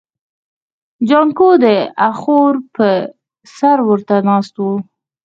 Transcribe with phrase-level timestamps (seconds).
[1.07, 1.65] جانکو د
[2.09, 2.93] اخور پر
[3.57, 4.63] سر ورته ناست و.